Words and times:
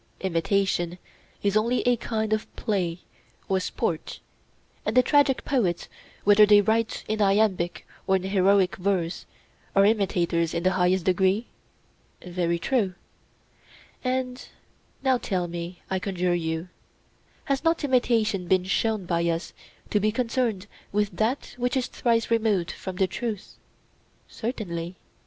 Imitation 0.21 0.97
is 1.43 1.55
only 1.55 1.81
a 1.83 1.95
kind 1.95 2.33
of 2.33 2.47
play 2.55 3.01
or 3.47 3.59
sport, 3.59 4.19
and 4.83 4.97
the 4.97 5.03
tragic 5.03 5.45
poets, 5.45 5.87
whether 6.23 6.43
they 6.43 6.59
write 6.59 7.03
in 7.07 7.21
Iambic 7.21 7.85
or 8.07 8.15
in 8.15 8.23
Heroic 8.23 8.77
verse, 8.77 9.27
are 9.75 9.85
imitators 9.85 10.55
in 10.55 10.63
the 10.63 10.71
highest 10.71 11.05
degree? 11.05 11.45
Very 12.25 12.57
true. 12.57 12.95
And 14.03 14.43
now 15.03 15.19
tell 15.19 15.47
me, 15.47 15.83
I 15.87 15.99
conjure 15.99 16.33
you, 16.33 16.69
has 17.45 17.63
not 17.63 17.83
imitation 17.83 18.47
been 18.47 18.63
shown 18.63 19.05
by 19.05 19.21
us 19.29 19.53
to 19.91 19.99
be 19.99 20.11
concerned 20.11 20.65
with 20.91 21.11
that 21.15 21.53
which 21.57 21.77
is 21.77 21.85
thrice 21.85 22.31
removed 22.31 22.71
from 22.71 22.95
the 22.95 23.05
truth? 23.05 23.53
Certainly. 24.27 24.95